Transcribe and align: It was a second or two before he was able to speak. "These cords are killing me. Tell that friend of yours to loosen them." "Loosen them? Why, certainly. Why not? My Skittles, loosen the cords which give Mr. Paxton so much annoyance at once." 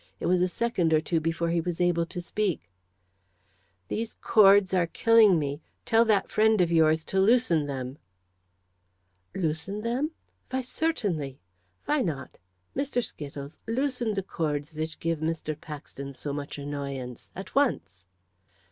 It 0.19 0.25
was 0.25 0.41
a 0.41 0.47
second 0.47 0.93
or 0.93 0.99
two 0.99 1.19
before 1.19 1.51
he 1.51 1.61
was 1.61 1.79
able 1.79 2.07
to 2.07 2.21
speak. 2.21 2.71
"These 3.87 4.15
cords 4.15 4.73
are 4.73 4.87
killing 4.87 5.37
me. 5.37 5.61
Tell 5.85 6.05
that 6.05 6.31
friend 6.31 6.59
of 6.59 6.71
yours 6.71 7.03
to 7.03 7.19
loosen 7.19 7.67
them." 7.67 7.99
"Loosen 9.35 9.81
them? 9.81 10.09
Why, 10.49 10.63
certainly. 10.63 11.39
Why 11.85 12.01
not? 12.01 12.39
My 12.73 12.81
Skittles, 12.81 13.59
loosen 13.67 14.15
the 14.15 14.23
cords 14.23 14.73
which 14.73 14.99
give 14.99 15.19
Mr. 15.19 15.53
Paxton 15.61 16.13
so 16.13 16.33
much 16.33 16.57
annoyance 16.57 17.29
at 17.35 17.53
once." 17.53 18.07